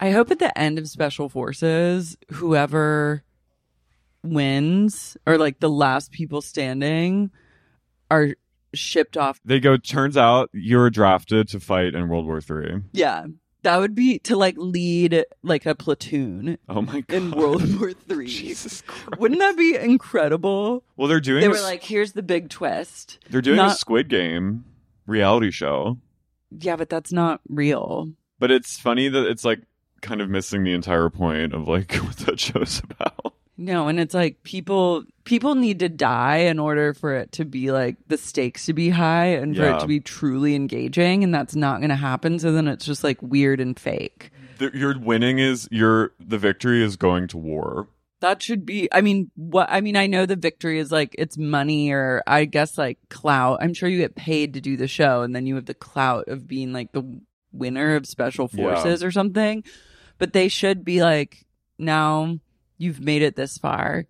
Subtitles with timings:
[0.00, 3.24] I hope at the end of Special Forces, whoever
[4.22, 7.30] wins or like the last people standing
[8.10, 8.34] are
[8.74, 9.40] shipped off.
[9.44, 12.80] They go, turns out you're drafted to fight in World War Three.
[12.92, 13.26] Yeah.
[13.62, 17.16] That would be to like lead like a platoon Oh my god.
[17.16, 18.26] in World War Three.
[18.28, 19.18] Jesus Christ.
[19.20, 20.84] Wouldn't that be incredible?
[20.96, 23.18] Well, they're doing They a were like, here's the big twist.
[23.30, 24.64] they're doing a Squid Game
[25.06, 25.98] reality show.
[26.50, 28.12] Yeah, but that's not real.
[28.38, 29.60] But it's funny that it's like
[30.00, 33.34] kind of missing the entire point of like what that show's about.
[33.56, 37.70] No, and it's like people people need to die in order for it to be
[37.70, 41.54] like the stakes to be high and for it to be truly engaging and that's
[41.54, 44.30] not going to happen so then it's just like weird and fake.
[44.56, 47.88] The, your winning is your the victory is going to war.
[48.20, 51.36] That should be I mean what I mean I know the victory is like it's
[51.36, 53.58] money or I guess like clout.
[53.60, 56.28] I'm sure you get paid to do the show and then you have the clout
[56.28, 57.20] of being like the
[57.52, 58.62] winner of special Yeah.
[58.74, 59.62] forces or something.
[60.16, 61.44] But they should be like
[61.78, 62.38] now
[62.78, 64.06] you've made it this far.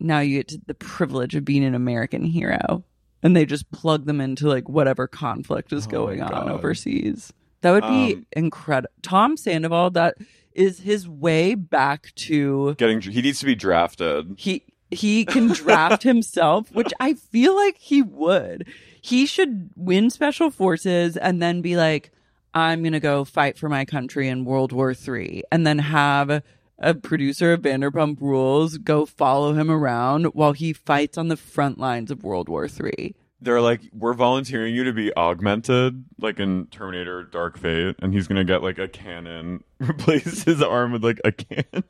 [0.00, 2.84] Now you get to the privilege of being an American hero.
[3.22, 7.32] And they just plug them into like whatever conflict is Oh going on overseas.
[7.62, 8.92] That would be Um, incredible.
[9.00, 10.16] Tom Sandoval, that
[10.52, 14.34] is his way back to Getting he needs to be drafted.
[14.36, 18.68] he he can draft himself, which I feel like he would.
[19.00, 22.10] He should win special forces and then be like,
[22.52, 26.42] I'm gonna go fight for my country in World War Three, and then have
[26.78, 31.78] a producer of Vanderpump Rules go follow him around while he fights on the front
[31.78, 33.14] lines of World War Three.
[33.40, 38.26] They're like, we're volunteering you to be augmented, like in Terminator Dark Fate, and he's
[38.26, 41.84] gonna get like a cannon, replace his arm with like a cannon.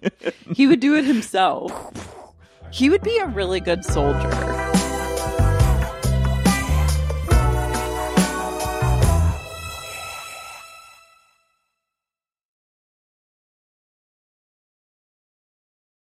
[0.54, 2.16] He would do it himself.
[2.70, 4.53] He would be a really good soldier.